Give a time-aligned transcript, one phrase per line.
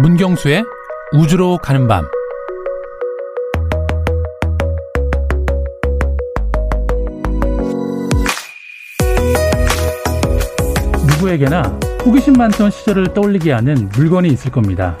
[0.00, 0.64] 문경수의
[1.12, 2.06] 우주로 가는 밤
[11.08, 11.62] 누구에게나
[12.06, 14.96] 호기심 많던 시절을 떠올리게 하는 물건이 있을 겁니다.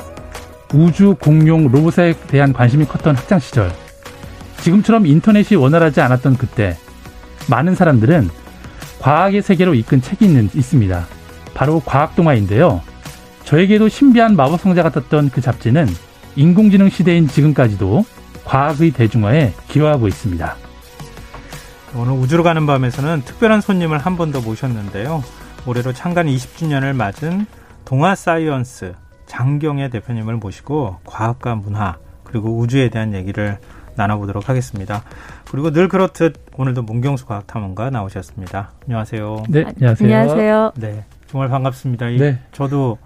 [0.74, 3.70] 우주 공룡 로봇에 대한 관심이 컸던 학창 시절.
[4.62, 6.76] 지금처럼 인터넷이 원활하지 않았던 그때
[7.48, 8.30] 많은 사람들은
[8.98, 11.06] 과학의 세계로 이끈 책이 있는, 있습니다.
[11.54, 12.82] 바로 과학 동화인데요.
[13.48, 15.86] 저에게도 신비한 마법 상자 같았던 그 잡지는
[16.36, 18.04] 인공지능 시대인 지금까지도
[18.44, 20.54] 과학의 대중화에 기여하고 있습니다.
[21.96, 25.24] 오늘 우주로 가는 밤에서는 특별한 손님을 한 번 더 모셨는데요.
[25.66, 27.46] 올해로 창간 20주년을 맞은
[27.86, 28.92] 동아 사이언스
[29.24, 33.56] 장경애 대표님을 모시고 과학과 문화 그리고 우주에 대한 얘기를
[33.96, 35.02] 나눠보도록 하겠습니다.
[35.50, 38.72] 그리고 늘 그렇듯 오늘도 문경수 과학탐험가 나오셨습니다.
[38.84, 39.44] 안녕하세요.
[39.48, 40.16] 네, 안녕하세요.
[40.18, 40.72] 안녕하세요.
[40.76, 42.06] 네, 정말 반갑습니다.
[42.10, 42.38] 네.
[42.52, 42.98] 저도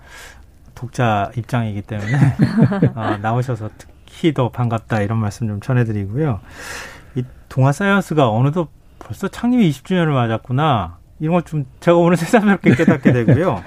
[0.87, 2.13] 독자 입장이기 때문에
[2.97, 6.41] 어, 나오셔서 특히 더 반갑다 이런 말씀 좀 전해드리고요.
[7.15, 10.99] 이 동아 사이언스가 어느덧 벌써 창립 20주년을 맞았구나.
[11.21, 13.63] 이런 걸 좀 제가 오늘 새삼스럽게 깨닫게 되고요.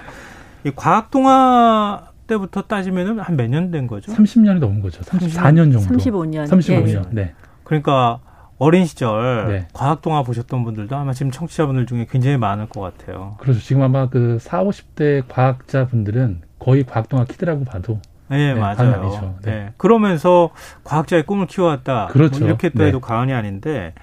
[0.65, 4.11] 이 과학 동화 때부터 따지면은 한 몇 년 된 거죠?
[4.11, 5.01] 30년이 넘은 거죠.
[5.03, 5.95] 34년 정도.
[5.95, 6.47] 35년.
[6.49, 7.07] 35년.
[7.11, 7.33] 네.
[7.63, 8.19] 그러니까
[8.57, 9.67] 어린 시절 네.
[9.71, 13.37] 과학 동화 보셨던 분들도 아마 지금 청취자분들 중에 굉장히 많을 것 같아요.
[13.39, 13.59] 그렇죠.
[13.61, 19.35] 지금 아마 그 4, 50대 과학자분들은 거의 과학동화 키드라고 봐도 네, 네, 맞아요.
[19.43, 19.51] 네.
[19.51, 19.73] 네.
[19.77, 20.49] 그러면서
[20.83, 22.07] 과학자의 꿈을 키워왔다.
[22.07, 22.39] 그렇죠.
[22.39, 22.87] 뭐 이렇게 또 네.
[22.87, 23.93] 해도 과언이 아닌데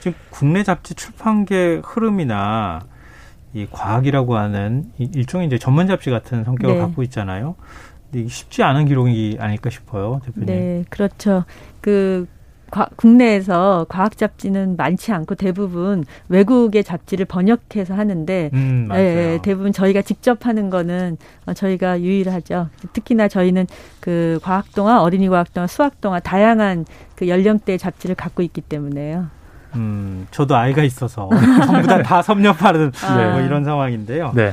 [0.00, 2.80] 지금 국내 잡지 출판계 흐름이나
[3.54, 6.80] 이 과학이라고 하는 이- 일종의 이제 전문 잡지 같은 성격을 네.
[6.80, 7.56] 갖고 있잖아요.
[8.04, 10.46] 근데 이게 쉽지 않은 기록이 아닐까 싶어요, 대표님.
[10.46, 11.44] 네, 그렇죠.
[11.80, 12.26] 그
[12.70, 18.88] 과- 국내에서 과학 잡지는 많지 않고 대부분 외국의 잡지를 번역해서 하는데 음.
[18.92, 22.68] 예, 대부분 저희가 직접 하는 거는 어, 저희가 유일하죠.
[22.92, 23.66] 특히나 저희는
[24.00, 26.84] 그 과학 동화, 어린이 과학 동화, 수학 동화 다양한
[27.16, 29.26] 그 연령대 잡지를 갖고 있기 때문에요.
[29.76, 31.28] 음, 저도 아이가 있어서
[31.66, 33.30] 전부 다 다 섭렵하는 아.
[33.32, 34.32] 뭐 이런 상황인데요.
[34.34, 34.52] 네.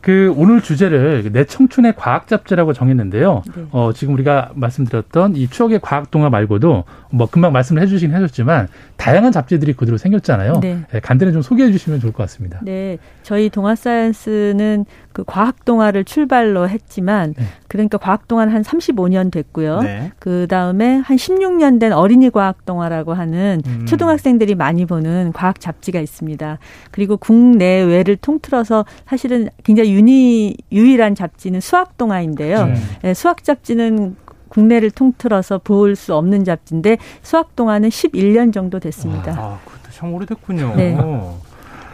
[0.00, 3.42] 그 오늘 주제를 내 청춘의 과학 잡지라고 정했는데요.
[3.54, 3.64] 네.
[3.72, 8.68] 어, 지금 우리가 말씀드렸던 이 추억의 과학 동화 말고도 뭐 금방 말씀을 해 주시긴 해줬지만
[8.96, 10.60] 다양한 잡지들이 그대로 생겼잖아요.
[10.60, 10.78] 네.
[10.92, 12.60] 네, 간단히 좀 소개해 주시면 좋을 것 같습니다.
[12.62, 17.44] 네, 저희 동아사이언스는 그 과학 동화를 출발로 했지만 네.
[17.68, 19.80] 그러니까 과학 동화는 한 35년 됐고요.
[19.80, 20.12] 네.
[20.18, 23.86] 그 다음에 한 16년 된 어린이 과학 동화라고 하는 음.
[23.86, 26.58] 초등학생들 이 많이 보는 과학 잡지가 있습니다.
[26.90, 32.66] 그리고 국내외를 통틀어서 사실은 굉장히 유니, 유일한 잡지는 수학동화인데요.
[32.66, 32.74] 네.
[33.04, 34.16] 예, 수학 잡지는
[34.48, 39.32] 국내를 통틀어서 볼 수 없는 잡지인데 수학 동화는 11년 정도 됐습니다.
[39.32, 40.74] 아, 그것도 참 오래됐군요.
[40.76, 40.96] 네.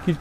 [0.06, 0.14] 이,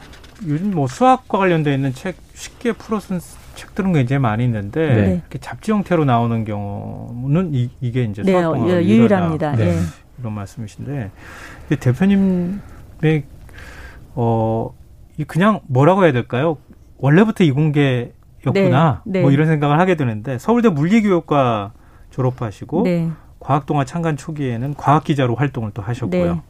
[0.46, 3.20] 요즘 뭐 수학과 관련돼 있는 책 쉽게 풀어 쓴
[3.54, 5.12] 책들은 굉장히 많이 있는데 네.
[5.14, 9.52] 이렇게 잡지 형태로 나오는 경우는 이, 게 이제 네, 수학과 어, 예, 유일합니다.
[9.56, 9.76] 네.
[10.18, 10.20] 예.
[10.20, 11.10] 이런 말씀이신데
[11.70, 13.24] 이 대표님의
[14.14, 14.74] 어,
[15.16, 16.58] 이 그냥 뭐라고 해야 될까요?
[16.98, 19.02] 원래부터 이공계였구나.
[19.04, 19.22] 네, 네.
[19.22, 21.72] 뭐 이런 생각을 하게 되는데 서울대 물리교육과
[22.10, 23.10] 졸업하시고 네.
[23.40, 26.34] 과학동화 창간 초기에는 과학 기자로 활동을 또 하셨고요.
[26.34, 26.40] 네.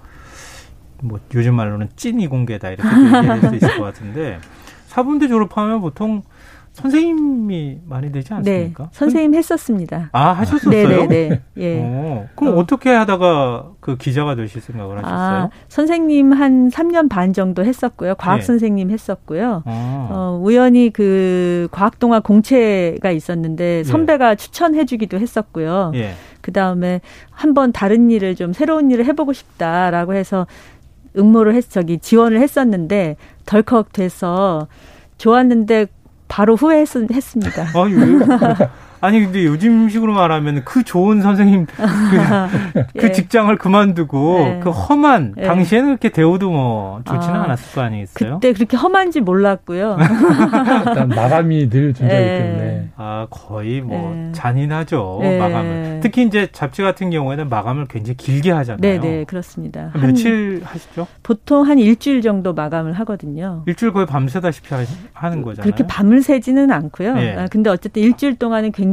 [1.02, 4.38] 뭐 요즘 말로는 찐 이공계다 이렇게 또 얘기할 수 있을 것 같은데
[4.86, 6.22] 사범대 졸업하면 보통
[6.72, 8.34] 선생님이 많이 되지 네.
[8.36, 8.88] 않습니까?
[8.92, 10.08] 선생님 했었습니다.
[10.12, 10.88] 아 하셨었어요?
[11.06, 11.40] 네네네.
[11.58, 11.80] 예.
[11.82, 12.60] 어, 그럼 어.
[12.60, 12.66] 어.
[12.66, 15.42] 떻게 하다가 그 기자가 되실 생각을 하셨어요?
[15.44, 18.14] 아, 선생님 한 3년 반 정도 했었고요.
[18.14, 18.42] 과학 네.
[18.42, 19.62] 선생님 했었고요.
[19.66, 25.92] 아, 어, 우연히 그 과학 동화 공채가 있었는데 선배가 추천해주기도 했었고요.
[25.94, 26.14] 예.
[26.40, 27.00] 그 다음에
[27.30, 30.46] 한번 다른 일을 좀 새로운 일을 해보고 싶다라고 해서
[31.18, 34.68] 응모를 했, 저기 지원을 했었는데 덜컥 돼서
[35.18, 35.86] 좋았는데
[36.32, 37.72] 바로 후회했습니다.
[37.74, 38.68] 아, 왜?
[39.02, 41.82] 아니 근데 요즘식으로 말하면 그 좋은 선생님 그,
[42.96, 43.12] 그 예.
[43.12, 44.60] 직장을 그만두고 네.
[44.62, 45.42] 그 험한 예.
[45.42, 48.34] 당시에는 그렇게 대우도 뭐 좋지는 아, 않았을 거 아니겠어요?
[48.34, 49.98] 그때 그렇게 험한지 몰랐고요.
[50.86, 52.38] 일단 마감이 늘 존재하기 네.
[52.38, 54.30] 때문에 아 거의 뭐 네.
[54.32, 55.36] 잔인하죠 네.
[55.36, 58.80] 마감을 특히 이제 잡지 같은 경우에는 마감을 굉장히 길게 하잖아요.
[58.80, 59.90] 네네 그렇습니다.
[59.92, 61.08] 한 며칠 하시죠?
[61.24, 63.64] 보통 한 일주일 정도 마감을 하거든요.
[63.66, 65.64] 일주일 거의 밤새다시피 하- 하는 거잖아요.
[65.64, 67.14] 그렇게 밤을 새지는 않고요.
[67.14, 67.36] 네.
[67.36, 68.91] 아, 근데 어쨌든 일주일 동안은 굉장히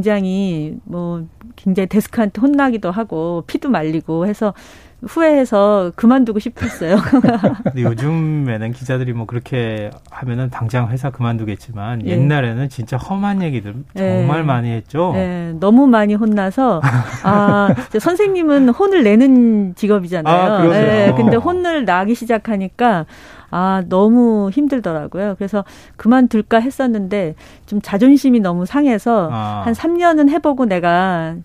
[0.84, 1.26] 뭐
[1.56, 4.54] 굉장히 데스크한테 혼나기도 하고 피도 말리고 해서
[5.02, 6.96] 후회해서 그만두고 싶었어요.
[7.64, 12.10] 근데 요즘에는 기자들이 뭐 그렇게 하면은 당장 회사 그만두겠지만 예.
[12.10, 14.42] 옛날에는 진짜 험한 얘기들 정말 예.
[14.42, 15.12] 많이 했죠.
[15.14, 16.82] 네, 너무 많이 혼나서
[17.24, 20.34] 아 선생님은 혼을 내는 직업이잖아요.
[20.36, 20.84] 아, 그러세요?
[20.84, 23.06] 네, 근데 혼을 나기 시작하니까
[23.50, 25.34] 아, 너무 힘들더라고요.
[25.36, 25.64] 그래서
[25.96, 27.34] 그만둘까 했었는데
[27.66, 29.62] 좀 자존심이 너무 상해서 아.
[29.64, 31.36] 한 3년은 해보고 내가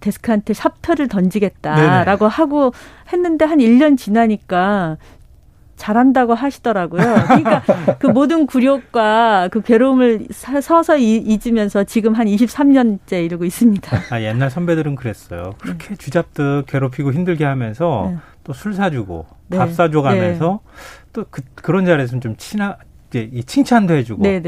[0.00, 2.30] 데스크한테 사표를 던지겠다라고 네네.
[2.30, 2.72] 하고
[3.12, 4.98] 했는데 한 1년 지나니까
[5.76, 7.02] 잘한다고 하시더라고요.
[7.02, 7.62] 그러니까
[7.98, 13.96] 그 모든 굴욕과 그 괴로움을 서서히 잊으면서 지금 한 23년째 이러고 있습니다.
[14.10, 15.54] 아, 옛날 선배들은 그랬어요.
[15.58, 15.96] 그렇게 네.
[15.96, 18.16] 쥐잡듯 괴롭히고 힘들게 하면서 네.
[18.46, 19.58] 또 술 사주고 네.
[19.58, 21.10] 밥 사줘가면서 네.
[21.12, 22.76] 또 그, 그런 자리에서는 좀 친하,
[23.10, 24.22] 이제 칭찬도 해주고.
[24.22, 24.40] 네네.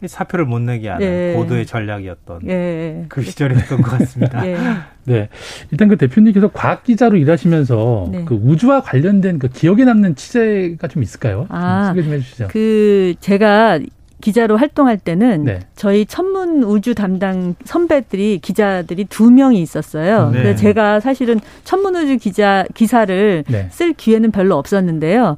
[0.00, 0.08] 네.
[0.08, 1.34] 사표를 못 내게 하는 예.
[1.36, 3.04] 고도의 전략이었던 예.
[3.10, 4.46] 그 시절이었던 것 같습니다.
[4.46, 4.56] 예.
[5.04, 5.28] 네.
[5.70, 8.24] 일단 그 대표님께서 과학 기자로 일하시면서 네.
[8.24, 11.46] 그 우주와 관련된 그 기억에 남는 취재가 좀 있을까요?
[11.50, 12.48] 아, 좀 소개 좀 해주시죠.
[12.50, 13.78] 그 제가
[14.20, 15.60] 기자로 활동할 때는 네.
[15.74, 20.30] 저희 천문 우주 담당 선배들이 기자들이 두 명이 있었어요.
[20.30, 20.42] 네.
[20.42, 23.68] 그래서 제가 사실은 천문 우주 기자 기사를 네.
[23.70, 25.36] 쓸 기회는 별로 없었는데요.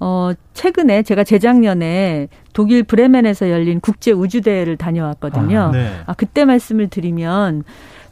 [0.00, 5.60] 어, 최근에 제가 재작년에 독일 브레멘에서 열린 국제 우주대회를 다녀왔거든요.
[5.60, 5.92] 아, 네.
[6.06, 7.62] 아, 그때 말씀을 드리면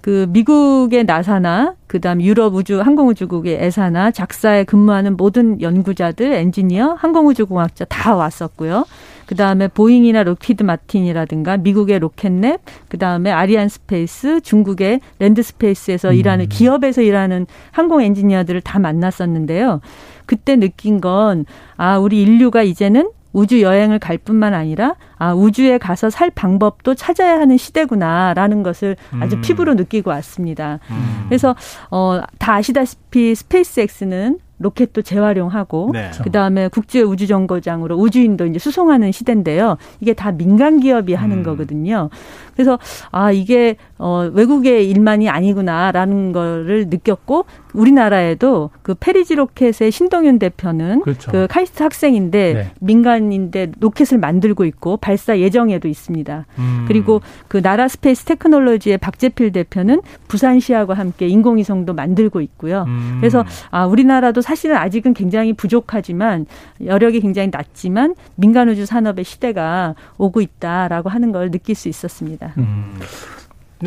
[0.01, 8.15] 그 미국의 나사나 그다음 유럽 우주 항공우주국의 에사나 작사에 근무하는 모든 연구자들, 엔지니어, 항공우주공학자 다
[8.15, 8.87] 왔었고요.
[9.31, 16.15] 그다음에 보잉이나 록히드 마틴이라든가 미국의 로켓랩, 그다음에 아리안 스페이스, 중국의 랜드 스페이스에서 음.
[16.15, 19.83] 일하는 기업에서 일하는 항공 엔지니어들을 다 만났었는데요.
[20.27, 21.45] 그때 느낀 건,
[21.77, 27.39] 아, 우리 인류가 이제는 우주 여행을 갈 뿐만 아니라 아 우주에 가서 살 방법도 찾아야
[27.39, 29.41] 하는 시대구나라는 것을 아주 음.
[29.41, 30.81] 피부로 느끼고 왔습니다.
[30.91, 31.27] 음.
[31.29, 31.55] 그래서
[31.91, 36.11] 어 다 아시다시피 스페이스X는 로켓도 재활용하고 네.
[36.23, 39.77] 그다음에 국제 우주 정거장으로 우주인도 이제 수송하는 시대인데요.
[40.01, 41.43] 이게 다 민간 기업이 하는 음.
[41.43, 42.11] 거거든요.
[42.55, 42.79] 그래서
[43.11, 51.31] 아 이게 어 외국의 일만이 아니구나라는 거를 느꼈고 우리나라에도 그 페리지 로켓의 신동윤 대표는 그렇죠.
[51.31, 52.71] 그 카이스트 학생인데 네.
[52.81, 56.47] 민간인데 로켓을 만들고 있고 발사 예정에도 있습니다.
[56.59, 56.85] 음.
[56.87, 62.85] 그리고 그 나라 스페이스 테크놀로지의 박재필 대표는 부산시하고 함께 인공위성도 만들고 있고요.
[62.89, 63.19] 음.
[63.21, 66.47] 그래서 아 우리나라도 사실은 아직은 굉장히 부족하지만
[66.85, 72.55] 여력이 굉장히 낮지만 민간 우주 산업의 시대가 오고 있다라고 하는 걸 느낄 수 있었습니다.
[72.59, 72.99] 음.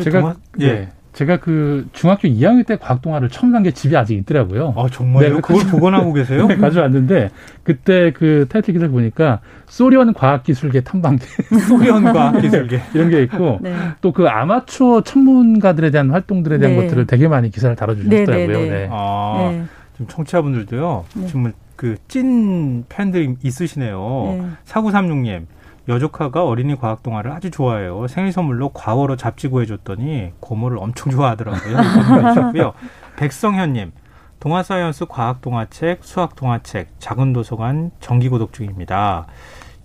[0.02, 0.72] 제가 동안, 예.
[0.72, 0.88] 네.
[1.14, 4.74] 제가 그 중학교 2학년 때 과학 동화를 처음 산게 집에 아직 있더라고요.
[4.76, 5.34] 아 정말요?
[5.36, 6.46] 네, 그걸 복원하고 계세요?
[6.48, 7.30] 네, 가져왔는데
[7.62, 11.24] 그때 그 타이틀 기사 보니까 소련 과학기술계 탐방대,
[11.68, 13.74] 소련 과학기술계 이런 게 있고 네.
[14.00, 16.82] 또그 아마추어 천문가들에 대한 활동들에 대한 네.
[16.82, 18.46] 것들을 되게 많이 기사를 다뤄주셨더라고요.
[18.46, 18.64] 네.
[18.64, 18.88] 네, 네.
[18.90, 19.64] 아, 네.
[19.92, 21.04] 지금 청취자분들도요.
[21.28, 24.48] 정말 그 찐 팬들이 있으시네요.
[24.64, 25.46] 사구삼육님
[25.88, 28.06] 여조카가 어린이 과학동아를 아주 좋아해요.
[28.08, 32.72] 생일 선물로 과월호 잡지 구해줬더니 고모를 엄청 좋아하더라고요.
[33.16, 33.92] 백성현님,
[34.40, 39.26] 동아 사이언스 과학동아책, 수학동아책, 작은 도서관 정기 구독 중입니다.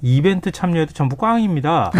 [0.02, 1.92] 이벤트 참여해도 전부 꽝입니다.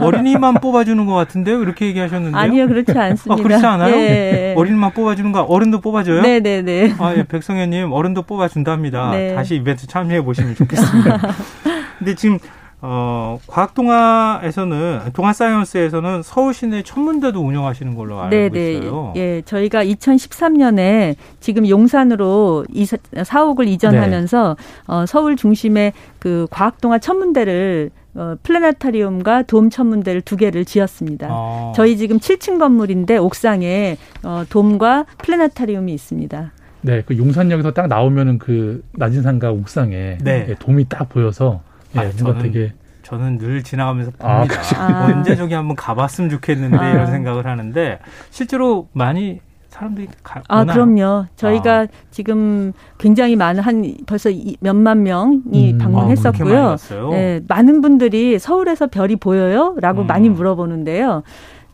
[0.00, 1.62] 어린이만 뽑아주는 것 같은데요?
[1.62, 2.40] 이렇게 얘기하셨는데요.
[2.40, 3.40] 아니요, 그렇지 않습니다.
[3.40, 3.94] 아, 그렇지 않아요?
[3.94, 4.54] 예.
[4.56, 6.22] 어린이만 뽑아주는 거 어른도 뽑아줘요?
[6.22, 6.96] 네네네.
[6.98, 9.12] 아, 예, 백성현님, 어른도 뽑아준답니다.
[9.12, 9.34] 네.
[9.36, 11.18] 다시 이벤트 참여해 보시면 좋겠습니다.
[11.98, 12.40] 근데 지금
[12.86, 18.72] 어, 과학동화에서는 동화사이언스에서는 서울 시내 천문대도 운영하시는 걸로 알고 네네.
[18.72, 19.14] 있어요.
[19.16, 24.92] 예, 저희가 2013년에 지금 용산으로 이 사옥을 이전하면서 네.
[24.92, 31.28] 어, 서울 중심의 그 과학동화 천문대를 어, 플래네타리움과 돔 천문대를 두 개를 지었습니다.
[31.30, 31.72] 아.
[31.74, 36.52] 저희 지금 7층 건물인데 옥상에 어, 돔과 플래네타리움이 있습니다.
[36.82, 40.46] 네, 그 용산역에서 딱 나오면은 그 낮은 산가 옥상에 네.
[40.50, 41.62] 예, 돔이 딱 보여서
[41.96, 42.72] 예, 아, 저는, 되게
[43.04, 44.60] 저는 늘 지나가면서 아, 봅니다.
[44.78, 46.90] 아, 언제 저기 한번 가봤으면 좋겠는데 아.
[46.90, 47.98] 이런 생각을 하는데
[48.30, 50.74] 실제로 많이 사람들이 가, 아, 오나요?
[50.74, 51.26] 그럼요.
[51.34, 51.86] 저희가 아.
[52.12, 54.30] 지금 굉장히 많은 한 벌써
[54.60, 55.78] 몇만 명이 음.
[55.78, 56.68] 방문했었고요.
[56.68, 56.76] 아,
[57.10, 60.06] 네, 많은 분들이 서울에서 별이 보여요?라고 음.
[60.06, 61.24] 많이 물어보는데요.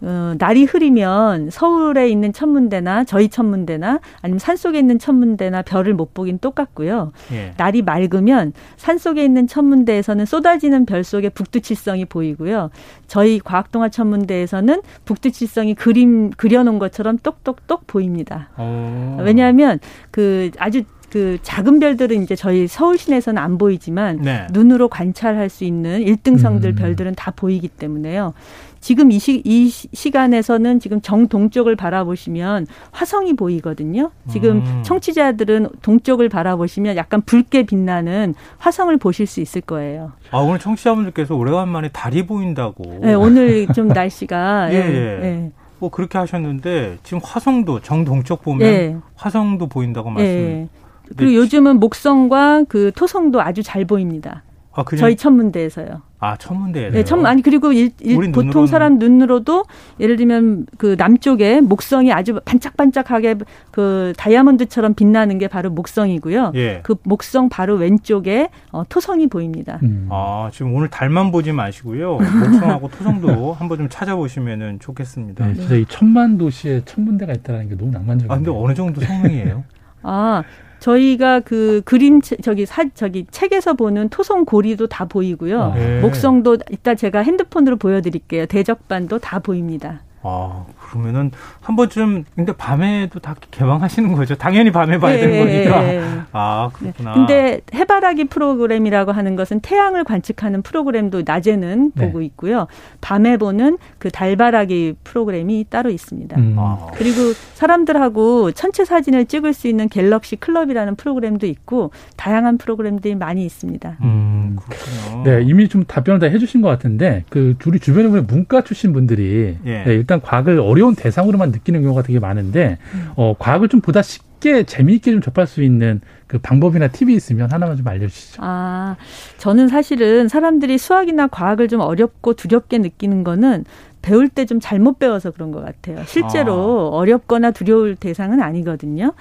[0.03, 6.15] 어, 날이 흐리면 서울에 있는 천문대나 저희 천문대나 아니면 산 속에 있는 천문대나 별을 못
[6.15, 7.13] 보긴 똑같고요.
[7.33, 7.53] 예.
[7.57, 12.71] 날이 맑으면 산 속에 있는 천문대에서는 쏟아지는 별 속에 북두칠성이 보이고요.
[13.07, 18.49] 저희 과학동화 천문대에서는 북두칠성이 그림 그려놓은 것처럼 똑똑똑 보입니다.
[18.57, 18.63] 오.
[18.63, 19.19] 어.
[19.23, 19.79] 왜냐하면
[20.11, 24.47] 그 아주 그 작은 별들은 이제 저희 서울 시내에서는 안 보이지만 네.
[24.53, 26.75] 눈으로 관찰할 수 있는 일등성들 음.
[26.77, 28.33] 별들은 다 보이기 때문에요.
[28.79, 34.11] 지금 이, 시, 이 시간에서는 지금 정동쪽을 바라보시면 화성이 보이거든요.
[34.31, 34.83] 지금 음.
[34.85, 40.13] 청취자들은 동쪽을 바라보시면 약간 붉게 빛나는 화성을 보실 수 있을 거예요.
[40.31, 43.01] 아, 오늘 청취자분들께서 오래간만에 달이 보인다고.
[43.03, 44.73] 네, 오늘 좀 날씨가.
[44.73, 44.81] 예, 예.
[44.81, 45.25] 예.
[45.25, 45.51] 예.
[45.79, 48.97] 뭐 그렇게 하셨는데 지금 화성도 정동쪽 보면 예.
[49.15, 50.69] 화성도 보인다고 말씀을.
[51.11, 51.15] 예.
[51.17, 54.43] 그리고 요즘은 목성과 그 토성도 아주 잘 보입니다.
[54.73, 56.03] 아, 저희 천문대에서요.
[56.21, 56.97] 아, 천문대에서.
[56.97, 58.67] 네, 천 아니 그리고 일, 일, 보통 눈으로는...
[58.67, 59.65] 사람 눈으로도
[59.99, 63.37] 예를 들면 그 남쪽에 목성이 아주 반짝반짝하게
[63.71, 66.53] 그 다이아몬드처럼 빛나는 게 바로 목성이고요.
[66.55, 66.81] 예.
[66.83, 69.79] 그 목성 바로 왼쪽에 어, 토성이 보입니다.
[69.83, 70.09] 음.
[70.11, 72.19] 아, 지금 오늘 달만 보지 마시고요.
[72.19, 75.47] 목성하고 토성도 한번 좀 찾아보시면 좋겠습니다.
[75.47, 78.33] 네, 진짜 이 천만 도시에 천문대가 있다는 게 너무 낭만적이에요.
[78.33, 79.65] 아, 근데 어느 정도 성능이에요?
[80.03, 80.43] 아,
[80.81, 85.75] 저희가 그 그림 저기 사 저기 책에서 보는 토성 고리도 다 보이고요.
[85.75, 86.01] 네.
[86.01, 88.47] 목성도 이따 제가 핸드폰으로 보여드릴게요.
[88.47, 90.01] 대적반도 다 보입니다.
[90.23, 94.35] 아, 그러면은 한 번쯤 근데 밤에도 다 개방하시는 거죠?
[94.35, 95.81] 당연히 밤에 봐야 네, 되는 거니까.
[95.83, 96.03] 네.
[96.33, 97.15] 아, 그렇구나.
[97.15, 102.07] 근데 해바라기 프로그램이라고 하는 것은 태양을 관측하는 프로그램도 낮에는 네.
[102.07, 102.67] 보고 있고요.
[103.01, 106.39] 밤에 보는 그 달바라기 프로그램이 따로 있습니다.
[106.39, 106.57] 음.
[106.59, 106.87] 아.
[106.95, 113.97] 그리고 사람들하고 천체 사진을 찍을 수 있는 갤럭시 클럽이라는 프로그램도 있고 다양한 프로그램들이 많이 있습니다.
[114.03, 115.23] 음, 그렇군요.
[115.25, 119.57] 네, 이미 좀 답변을 다 해주신 것 같은데 그 둘이 주변에 보면 문과 출신 분들이
[119.65, 119.85] 예.
[119.85, 122.79] 네, 일단 과학을 어려운 대상으로만 느끼는 경우가 되게 많은데
[123.15, 127.77] 어, 과학을 좀 보다 쉽게 재미있게 좀 접할 수 있는 그 방법이나 팁이 있으면 하나만
[127.77, 128.43] 좀 알려주시죠.
[128.45, 128.97] 아,
[129.39, 133.65] 저는 사실은 사람들이 수학이나 과학을 좀 어렵고 두렵게 느끼는 거는
[134.03, 136.03] 배울 때 좀 잘못 배워서 그런 것 같아요.
[136.07, 136.97] 실제로 아.
[136.97, 139.13] 어렵거나 두려울 대상은 아니거든요.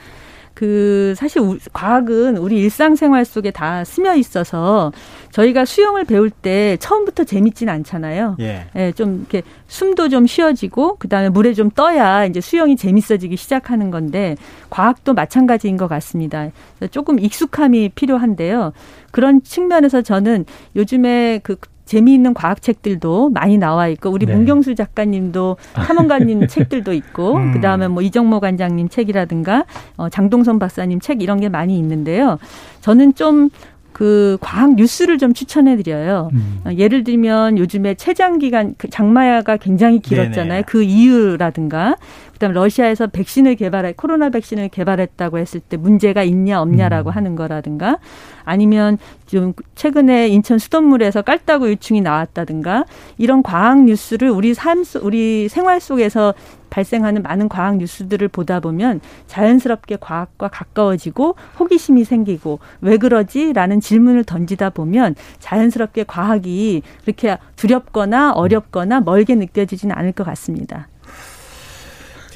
[0.54, 4.92] 그 사실 우, 과학은 우리 일상생활 속에 다 스며 있어서
[5.32, 8.36] 저희가 수영을 배울 때 처음부터 재밌진 않잖아요.
[8.40, 8.66] 예.
[8.76, 14.36] 예 좀 이렇게 숨도 좀 쉬어지고 그다음에 물에 좀 떠야 이제 수영이 재밌어지기 시작하는 건데
[14.70, 16.50] 과학도 마찬가지인 것 같습니다.
[16.92, 18.74] 조금 익숙함이 필요한데요.
[19.12, 21.56] 그런 측면에서 저는 요즘에 그
[21.90, 24.36] 재미있는 과학책들도 많이 나와 있고 우리 네.
[24.36, 27.52] 문경수 작가님도 탐험가님 책들도 있고 음.
[27.52, 29.66] 그다음에 뭐 이정모 관장님 책이라든가
[29.98, 32.38] 어 장동선 박사님 책 이런 게 많이 있는데요.
[32.82, 36.30] 저는 좀그 과학 뉴스를 좀 추천해 드려요.
[36.34, 36.62] 음.
[36.66, 40.48] 어, 예를 들면 요즘에 체장 기간 그 장마야가 굉장히 길었잖아요.
[40.48, 40.64] 네네.
[40.68, 41.96] 그 이유라든가
[42.40, 47.16] 그다음 러시아에서 백신을 개발해 코로나 백신을 개발했다고 했을 때 문제가 있냐 없냐라고 음.
[47.16, 48.00] 하는 거라든가
[48.46, 52.86] 아니면 좀 최근에 인천 수돗물에서 깔따구 유충이 나왔다든가
[53.18, 56.34] 이런 과학 뉴스를 우리 삶 속, 우리 생활 속에서
[56.70, 64.70] 발생하는 많은 과학 뉴스들을 보다 보면 자연스럽게 과학과 가까워지고 호기심이 생기고 왜 그러지라는 질문을 던지다
[64.70, 70.88] 보면 자연스럽게 과학이 그렇게 두렵거나 어렵거나 멀게 느껴지지는 않을 것 같습니다.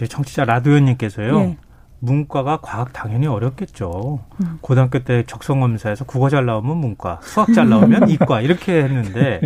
[0.03, 1.39] 제 청취자 라도현님께서요.
[1.39, 1.57] 네.
[1.99, 4.19] 문과가 과학 당연히 어렵겠죠.
[4.41, 4.57] 음.
[4.59, 9.39] 고등학교 때 적성 검사에서 국어 잘 나오면 문과, 수학 잘 나오면 이과 이렇게 했는데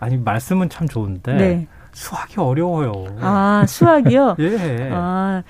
[0.00, 1.68] 아니 말씀은 참 좋은데 네.
[1.92, 3.06] 수학이 어려워요.
[3.20, 4.36] 아 수학이요?
[4.40, 4.90] 예.
[4.92, 5.42] 아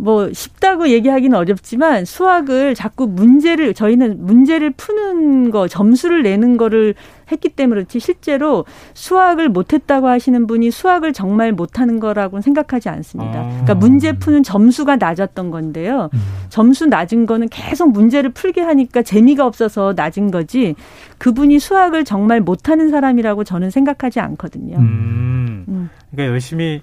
[0.00, 6.94] 뭐 쉽다고 얘기하기는 어렵지만 수학을 자꾸 문제를 저희는 문제를 푸는 거 점수를 내는 거를
[7.30, 8.64] 했기 때문에 그렇지 실제로
[8.94, 13.40] 수학을 못했다고 하시는 분이 수학을 정말 못하는 거라고는 생각하지 않습니다.
[13.40, 13.48] 아.
[13.48, 16.08] 그러니까 문제 푸는 점수가 낮았던 건데요.
[16.14, 16.20] 음.
[16.48, 20.74] 점수 낮은 거는 계속 문제를 풀게 하니까 재미가 없어서 낮은 거지
[21.18, 24.78] 그분이 수학을 정말 못하는 사람이라고 저는 생각하지 않거든요.
[24.78, 25.39] 음.
[25.70, 25.90] 음.
[26.10, 26.82] 그러니까 열심히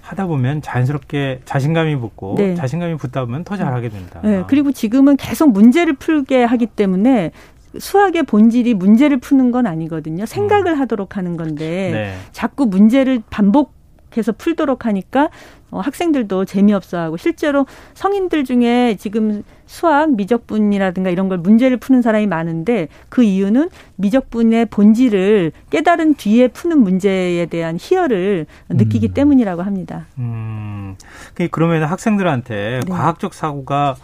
[0.00, 2.54] 하다 보면 자연스럽게 자신감이 붙고 네.
[2.54, 4.20] 자신감이 붙다 보면 더 잘하게 된다.
[4.24, 4.44] 네.
[4.48, 7.32] 그리고 지금은 계속 문제를 풀게 하기 때문에
[7.78, 10.24] 수학의 본질이 문제를 푸는 건 아니거든요.
[10.24, 10.80] 생각을 음.
[10.80, 12.14] 하도록 하는 건데 네.
[12.32, 13.77] 자꾸 문제를 반복
[14.16, 15.28] 해서 풀도록 하니까
[15.70, 22.26] 어, 학생들도 재미없어 하고 실제로 성인들 중에 지금 수학 미적분이라든가 이런 걸 문제를 푸는 사람이
[22.26, 29.14] 많은데 그 이유는 미적분의 본질을 깨달은 뒤에 푸는 문제에 대한 희열을 느끼기 음.
[29.14, 30.06] 때문이라고 합니다.
[30.16, 30.96] 음,
[31.34, 32.90] 그 그러면 학생들한테 네.
[32.90, 33.96] 과학적 사고가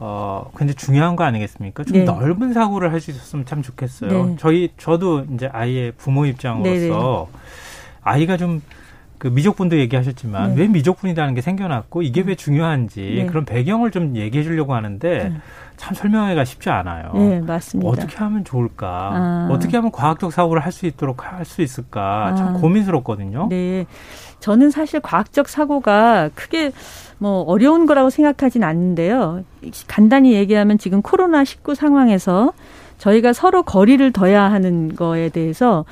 [0.00, 1.84] 어, 굉장히 중요한 거 아니겠습니까?
[1.84, 2.04] 좀 네.
[2.04, 4.26] 넓은 사고를 할 수 있었으면 참 좋겠어요.
[4.26, 4.36] 네.
[4.38, 6.88] 저희, 저도 이제 아이의 부모 입장으로서 네네.
[6.88, 7.26] 네.
[8.02, 8.60] 아이가 좀
[9.24, 10.60] 그 미적분도 얘기하셨지만 네.
[10.60, 13.24] 왜 미적분이라는 게 생겨났고 이게 왜 중요한지 네.
[13.24, 15.32] 그런 배경을 좀 얘기해 주려고 하는데 네.
[15.78, 17.10] 참 설명하기가 쉽지 않아요.
[17.14, 17.90] 네, 맞습니다.
[17.90, 18.86] 어떻게 하면 좋을까?
[18.86, 19.48] 아.
[19.50, 22.34] 어떻게 하면 과학적 사고를 할 수 있도록 할 수 있을까?
[22.36, 22.52] 참 아.
[22.60, 23.46] 고민스럽거든요.
[23.48, 23.86] 네.
[24.40, 26.72] 저는 사실 과학적 사고가 크게
[27.16, 29.42] 뭐 어려운 거라고 생각하진 않는데요.
[29.86, 32.52] 간단히 얘기하면 지금 코로나 19 상황에서
[32.98, 35.86] 저희가 서로 거리를 둬야 하는 거에 대해서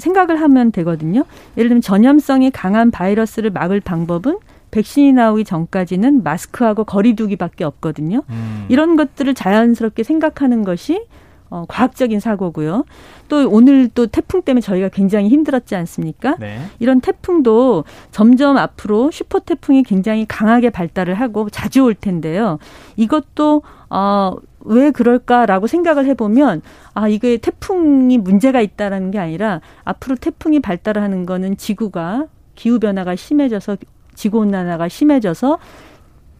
[0.00, 1.24] 생각을 하면 되거든요.
[1.56, 4.38] 예를 들면 전염성이 강한 바이러스를 막을 방법은
[4.70, 8.22] 백신이 나오기 전까지는 마스크하고 거리두기밖에 없거든요.
[8.30, 8.66] 음.
[8.68, 11.04] 이런 것들을 자연스럽게 생각하는 것이
[11.50, 12.84] 어, 과학적인 사고고요.
[13.28, 16.36] 또 오늘 또 태풍 때문에 저희가 굉장히 힘들었지 않습니까?
[16.38, 16.60] 네.
[16.78, 22.58] 이런 태풍도 점점 앞으로 슈퍼 태풍이 굉장히 강하게 발달을 하고 자주 올 텐데요.
[22.96, 26.62] 이것도 어 왜 그럴까라고 생각을 해보면
[26.94, 33.76] 아 이게 태풍이 문제가 있다라는 게 아니라 앞으로 태풍이 발달하는 거는 지구가 기후 변화가 심해져서
[34.14, 35.58] 지구 온난화가 심해져서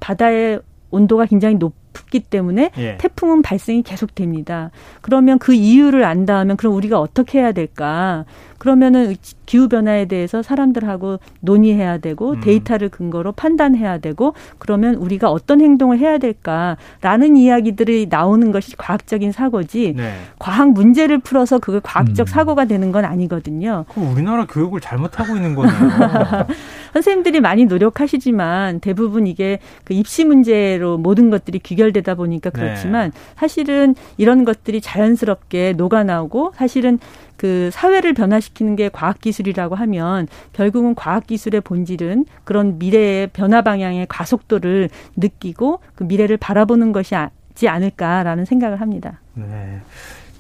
[0.01, 0.61] 바다의
[0.91, 2.97] 온도가 굉장히 높기 때문에 예.
[2.99, 4.71] 태풍은 발생이 계속됩니다.
[5.01, 8.25] 그러면 그 이유를 안다면 그럼 우리가 어떻게 해야 될까?
[8.59, 9.17] 그러면은
[9.51, 12.41] 기후 변화에 대해서 사람들하고 논의해야 되고 음.
[12.41, 19.95] 데이터를 근거로 판단해야 되고 그러면 우리가 어떤 행동을 해야 될까라는 이야기들이 나오는 것이 과학적인 사고지
[19.97, 20.13] 네.
[20.39, 22.31] 과학 문제를 풀어서 그걸 과학적 음.
[22.31, 23.87] 사고가 되는 건 아니거든요.
[23.93, 25.75] 그럼 우리나라 교육을 잘못하고 있는 거네요.
[26.93, 32.61] 선생님들이 많이 노력하시지만 대부분 이게 그 입시 문제로 모든 것들이 귀결되다 보니까 네.
[32.61, 33.21] 그렇지만 네.
[33.37, 37.01] 사실은 이런 것들이 자연스럽게 녹아나오고 사실은
[37.41, 45.81] 그 사회를 변화시키는 게 과학기술이라고 하면 결국은 과학기술의 본질은 그런 미래의 변화 방향의 가속도를 느끼고
[45.95, 47.15] 그 미래를 바라보는 것이
[47.55, 49.21] 지 않을까라는 생각을 합니다.
[49.33, 49.81] 네.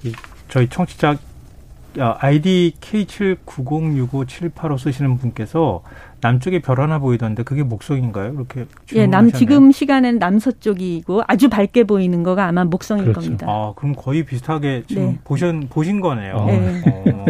[0.02, 0.12] 이
[0.50, 1.16] 저희 청취자
[2.18, 5.82] 아이디 K79065785 쓰시는 분께서
[6.20, 8.32] 남쪽에 별 하나 보이던데 그게 목성인가요?
[8.34, 13.20] 이렇게 예, 남 지금 시간엔 남서쪽이고 아주 밝게 보이는 거가 아마 목성일 그렇죠.
[13.20, 13.46] 겁니다.
[13.48, 15.18] 아, 그럼 거의 비슷하게 지금 네.
[15.24, 16.44] 보신 보신 거네요.
[16.46, 16.82] 네.
[16.86, 17.24] 어,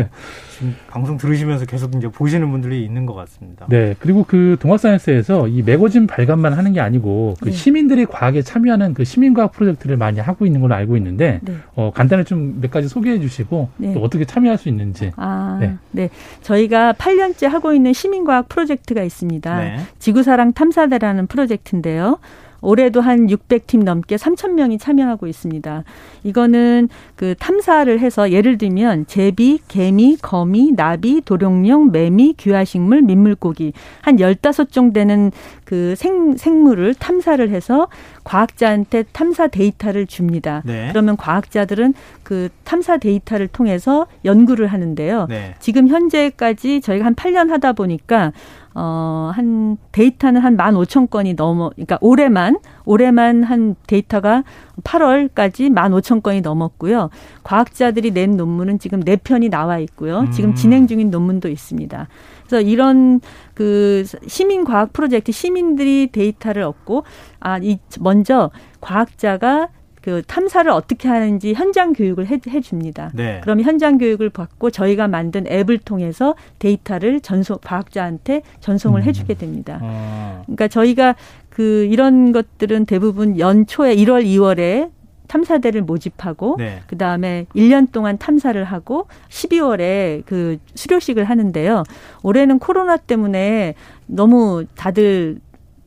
[0.51, 3.67] 지금 방송 들으시면서 계속 이제 보시는 분들이 있는 것 같습니다.
[3.69, 7.51] 네, 그리고 그 동아사이언스에서 이 매거진 발간만 하는 게 아니고 그 네.
[7.53, 11.55] 시민들이 과학에 참여하는 그 시민과학 프로젝트를 많이 하고 있는 걸로 알고 있는데 네.
[11.75, 13.95] 어, 간단히 좀 몇 가지 소개해 주시고 네.
[13.95, 15.13] 또 어떻게 참여할 수 있는지.
[15.17, 15.77] 아, 네.
[15.91, 16.11] 네.
[16.43, 19.59] 저희가 8년째 하고 있는 시민과학 프로젝트 프로젝트가 있습니다.
[19.59, 19.79] 네.
[19.99, 22.19] 지구사랑 탐사대라는 프로젝트인데요.
[22.63, 25.85] 올해도 한 600팀 넘게 3천 명이 참여하고 있습니다.
[26.25, 33.73] 이거는 그 탐사를 해서 예를 들면 제비, 개미, 거미, 나비, 도룡령, 매미, 귀화식물, 민물고기
[34.03, 35.33] 한 15종 되는
[35.65, 37.89] 그 생, 생물을 탐사를 해서
[38.25, 40.63] 과학자한테 탐사 데이터를 줍니다.
[40.67, 40.89] 네.
[40.91, 45.27] 그러면 과학자들은 그 탐사 데이터를 통해서 연구를 하는데요.
[45.29, 45.55] 네.
[45.61, 48.33] 지금 현재까지 저희가 한 8년 하다 보니까
[48.75, 54.45] 어, 한 데이터는 한 만 오천 건이 넘어, 그러니까 올해만, 올해만 한 데이터가
[54.85, 57.09] 8월까지 만 오천 건이 넘었고요.
[57.43, 60.27] 과학자들이 낸 논문은 지금 네 편이 나와 있고요.
[60.33, 60.55] 지금 음.
[60.55, 62.09] 진행 중인 논문도 있습니다.
[62.47, 63.21] 그래서 이런
[63.55, 67.05] 그 시민 과학 프로젝트 시민들이 데이터를 얻고
[67.41, 69.69] 아, 이 먼저 과학자가
[70.01, 73.11] 그 탐사를 어떻게 하는지 현장 교육을 해, 해 줍니다.
[73.15, 73.41] 네.
[73.43, 79.05] 그럼 현장 교육을 받고 저희가 만든 앱을 통해서 데이터를 전송 과학자한테 전송을 음.
[79.05, 79.79] 해주게 됩니다.
[79.83, 80.43] 아.
[80.47, 81.15] 그러니까 저희가
[81.49, 84.91] 그 이런 것들은 대부분 연초에 1월, 2월에
[85.31, 86.81] 탐사대를 모집하고 네.
[86.89, 91.85] 그다음에 1년 동안 탐사를 하고 12월에 그 수료식을 하는데요.
[92.25, 93.75] 올해는 코로나 때문에
[94.07, 95.39] 너무 다들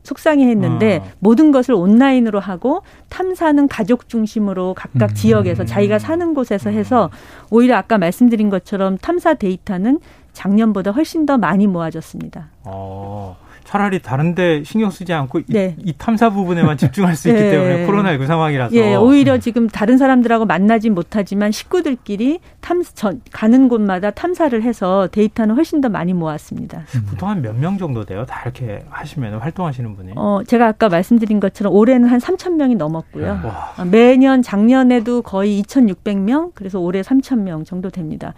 [0.04, 1.10] 속상해 했는데 아.
[1.18, 5.14] 모든 것을 온라인으로 하고 탐사는 가족 중심으로 각각 음.
[5.14, 7.10] 지역에서 자기가 사는 곳에서 해서
[7.50, 9.98] 오히려 아까 말씀드린 것처럼 탐사 데이터는
[10.32, 12.50] 작년보다 훨씬 더 많이 모아졌습니다.
[12.64, 13.36] 어.
[13.74, 15.74] 차라리 다른데 신경 쓰지 않고 네.
[15.80, 17.50] 이, 이, 탐사 부분에만 집중할 수 있기 네.
[17.50, 18.72] 때문에 코로나19 상황이라서.
[18.76, 25.56] 예, 오히려 지금 다른 사람들하고 만나진 못하지만 식구들끼리 탐 전, 가는 곳마다 탐사를 해서 데이터는
[25.56, 26.84] 훨씬 더 많이 모았습니다.
[26.94, 27.06] 음.
[27.10, 28.24] 보통 한 몇 명 정도 돼요?
[28.26, 30.12] 다 이렇게 하시면 활동하시는 분이?
[30.14, 33.40] 어, 제가 아까 말씀드린 것처럼 올해는 한 3천 명이 넘었고요.
[33.42, 33.84] 와.
[33.90, 38.34] 매년 작년에도 거의 2,600명, 그래서 올해 3천 명 정도 됩니다.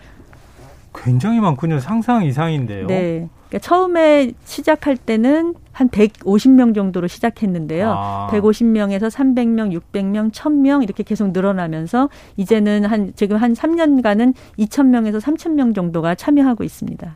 [0.94, 1.78] 굉장히 많군요.
[1.78, 2.86] 상상 이상인데요.
[2.86, 3.28] 네.
[3.48, 7.92] 그러니까 처음에 시작할 때는 한 150명 정도로 시작했는데요.
[7.96, 8.28] 아.
[8.32, 16.14] 150명에서 300명, 600명, 1000명 이렇게 계속 늘어나면서 이제는 한 지금 한 3년간은 2000명에서 3000명 정도가
[16.14, 17.14] 참여하고 있습니다.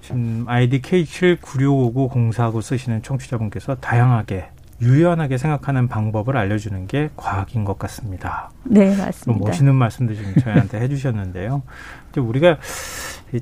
[0.00, 4.48] 지금 아이디 K79659049 쓰시는 청취자분께서 다양하게
[4.80, 8.50] 유연하게 생각하는 방법을 알려주는 게 과학인 것 같습니다.
[8.62, 9.44] 네, 맞습니다.
[9.44, 11.62] 멋있는 말씀도 지금 저희한테 해주셨는데요.
[12.16, 12.58] 우리가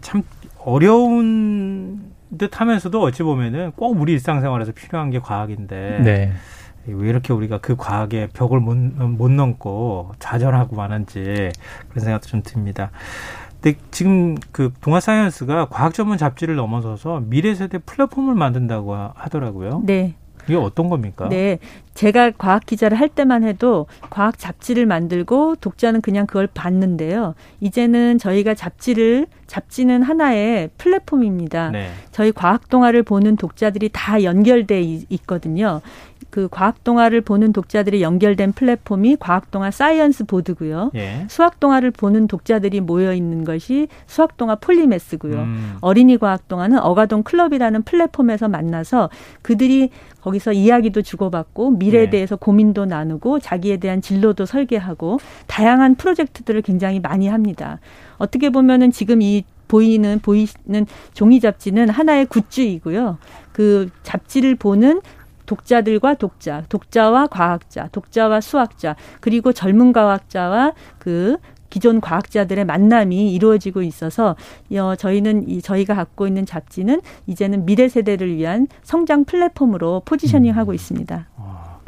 [0.01, 0.23] 참
[0.67, 6.33] 어려운 듯 하면서도 어찌 보면은 꼭 우리 일상생활에서 필요한 게 과학인데 네.
[6.87, 11.53] 왜 이렇게 우리가 그 과학의 벽을 못, 못 넘고 좌절하고 마는지
[11.89, 12.91] 그런 생각도 좀 듭니다.
[13.61, 19.83] 근데 지금 그 동아 사이언스가 과학 전문 잡지를 넘어서서 미래 세대 플랫폼을 만든다고 하더라고요.
[19.85, 20.15] 네.
[20.47, 21.29] 이게 어떤 겁니까?
[21.29, 21.59] 네.
[21.95, 27.35] 제가 과학 기자를 할 때만 해도 과학 잡지를 만들고 독자는 그냥 그걸 봤는데요.
[27.61, 31.71] 이제는 저희가 잡지를 잡지는 하나의 플랫폼입니다.
[31.71, 31.91] 네.
[32.13, 35.81] 저희 과학동아를 보는 독자들이 다 연결돼 있거든요.
[36.31, 40.91] 그 과학동아를 보는 독자들이 연결된 플랫폼이 과학동아 사이언스 보드고요.
[40.95, 41.27] 예.
[41.29, 45.35] 수학동아를 보는 독자들이 모여 있는 것이 수학동아 폴리매스고요.
[45.35, 45.77] 음.
[45.81, 49.11] 어린이 과학동아는 어가동 클럽이라는 플랫폼에서 만나서
[49.43, 52.11] 그들이 거기서 이야기도 주고받고 미래에 네.
[52.11, 57.79] 대해서 고민도 나누고 자기에 대한 진로도 설계하고 다양한 프로젝트들을 굉장히 많이 합니다.
[58.19, 63.19] 어떻게 보면은 지금 이 보이는 보이는 종이 잡지는 하나의 굿즈이고요.
[63.53, 65.01] 그 잡지를 보는
[65.47, 71.37] 독자들과 독자, 독자와 과학자, 독자와 수학자, 그리고 젊은 과학자와 그
[71.71, 74.37] 기존 과학자들의 만남이 이루어지고 있어서
[74.73, 80.75] 어, 저희는 이 저희가 갖고 있는 잡지는 이제는 미래 세대를 위한 성장 플랫폼으로 포지셔닝하고 음.
[80.75, 81.27] 있습니다.
[81.37, 81.79] 아,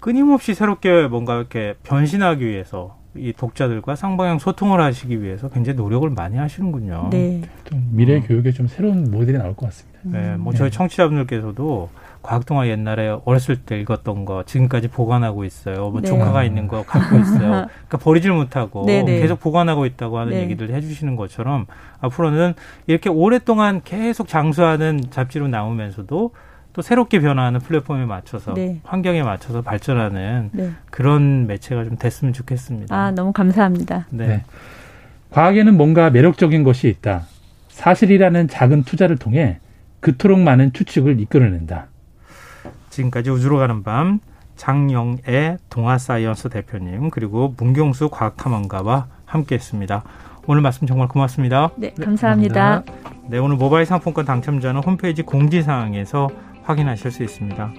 [0.00, 6.36] 끊임없이 새롭게 뭔가 이렇게 변신하기 위해서 이 독자들과 쌍방향 소통을 하시기 위해서 굉장히 노력을 많이
[6.36, 7.08] 하시는군요.
[7.10, 7.42] 네.
[7.90, 8.22] 미래 어.
[8.22, 10.00] 교육에 좀 새로운 모델이 나올 것 같습니다.
[10.02, 10.76] 네, 뭐 저희 네.
[10.76, 11.88] 청취자분들께서도
[12.24, 15.90] 과학동화 옛날에 어렸을 때 읽었던 거 지금까지 보관하고 있어요.
[15.90, 16.08] 뭐 네.
[16.08, 17.38] 조카가 있는 거 갖고 있어요.
[17.68, 19.04] 그러니까 버리질 못하고 네네.
[19.04, 19.20] 네.
[19.20, 20.40] 계속 보관하고 있다고 하는 네.
[20.40, 21.66] 얘기들 해주시는 것처럼
[22.00, 22.54] 앞으로는
[22.86, 26.30] 이렇게 오랫동안 계속 장수하는 잡지로 나오면서도
[26.72, 28.80] 또 새롭게 변화하는 플랫폼에 맞춰서 네.
[28.84, 30.70] 환경에 맞춰서 발전하는 네.
[30.90, 32.96] 그런 매체가 좀 됐으면 좋겠습니다.
[32.96, 34.06] 아 너무 감사합니다.
[34.08, 34.26] 네.
[34.26, 34.44] 네.
[35.30, 37.26] 과학에는 뭔가 매력적인 것이 있다.
[37.68, 39.58] 사실이라는 작은 투자를 통해
[40.00, 41.88] 그토록 많은 추측을 이끌어낸다.
[42.94, 44.20] 지금까지 우주로 가는 밤
[44.56, 50.04] 장영애 동아사이언스 대표님 그리고 문경수 과학탐험가와 함께했습니다.
[50.46, 51.70] 오늘 말씀 정말 고맙습니다.
[51.76, 52.84] 네, 감사합니다.
[53.28, 56.28] 네, 오늘 모바일 상품권 당첨자는 홈페이지 공지사항에서
[56.62, 57.72] 확인하실 수 있습니다.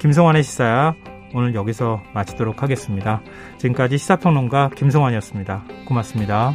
[0.00, 0.94] 김성환의 시사야
[1.34, 3.20] 오늘 여기서 마치도록 하겠습니다.
[3.58, 5.64] 지금까지 시사평론가 김성환이었습니다.
[5.86, 6.54] 고맙습니다.